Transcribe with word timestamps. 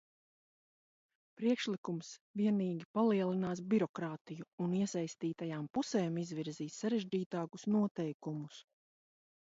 Priekšlikums 1.41 2.09
vienīgi 2.41 2.87
palielinās 2.99 3.61
birokrātiju 3.75 4.49
un 4.67 4.75
iesaistītajām 4.81 5.71
pusēm 5.79 6.21
izvirzīs 6.27 6.83
sarežģītākus 6.83 7.73
noteikumus. 7.79 8.69